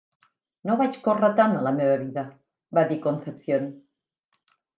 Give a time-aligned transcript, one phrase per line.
[0.69, 2.23] "No vaig córrer tant a la meva vida,"
[2.79, 3.71] va dir Concepcion.